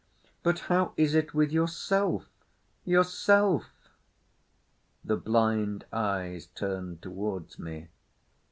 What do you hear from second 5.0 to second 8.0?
The blind eyes turned towards me.